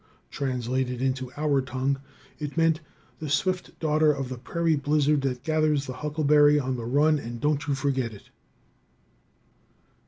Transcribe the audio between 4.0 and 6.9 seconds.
of the prairie blizzard that gathers the huckleberry on the